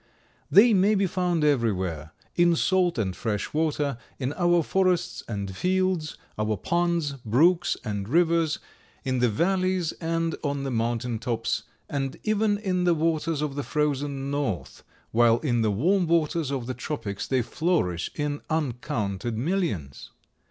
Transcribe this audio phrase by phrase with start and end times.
[0.49, 6.17] They may be found everywhere, in salt and fresh water, in our forests and fields,
[6.39, 8.57] our ponds, brooks and rivers;
[9.03, 13.61] in the valleys and on the mountain tops, and even in the waters of the
[13.61, 20.09] frozen north, while in the warm waters of the tropics they flourish in uncounted millions.